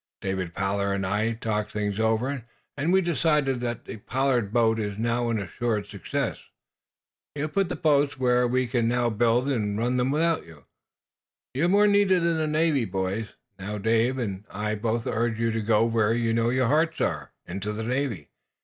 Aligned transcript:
Dave 0.19 0.51
Pollard 0.55 0.93
and 0.93 1.05
I 1.05 1.33
talked 1.33 1.73
this 1.75 1.93
thing 1.95 2.01
over, 2.03 2.43
and 2.75 2.91
we 2.91 3.01
decided 3.01 3.59
that 3.59 3.85
the 3.85 3.97
Pollard 3.97 4.51
boat 4.51 4.79
is 4.79 4.97
now 4.97 5.29
an 5.29 5.37
assured 5.37 5.85
success. 5.85 6.39
You 7.35 7.43
have 7.43 7.53
put 7.53 7.69
the 7.69 7.75
boats 7.75 8.17
where 8.17 8.47
we 8.47 8.65
can 8.65 8.87
now 8.87 9.11
build 9.11 9.47
and 9.47 9.77
run 9.77 9.97
them 9.97 10.09
without 10.09 10.43
you. 10.47 10.65
You 11.53 11.65
are 11.65 11.69
more 11.69 11.85
needed 11.87 12.23
in 12.23 12.37
the 12.37 12.47
Navy. 12.47 12.89
Now, 13.59 13.77
Dave 13.77 14.17
and 14.17 14.43
I 14.49 14.73
both 14.73 15.05
urge 15.05 15.39
you 15.39 15.51
to 15.51 15.61
go 15.61 15.85
where 15.85 16.09
we 16.09 16.33
know 16.33 16.49
your 16.49 16.67
hearts 16.67 16.99
are 16.99 17.33
into 17.45 17.71
the 17.71 17.83
Navy. 17.83 18.29